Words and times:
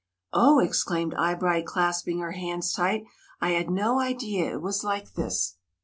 "Oh!" 0.33 0.57
exclaimed 0.59 1.13
Eyebright, 1.13 1.67
clasping 1.67 2.17
her 2.21 2.31
hands 2.31 2.73
tight; 2.73 3.03
"I 3.39 3.51
had 3.51 3.69
no 3.69 3.99
idea 3.99 4.51
it 4.51 4.59
was 4.59 4.83
like 4.83 5.13
this." 5.13 5.57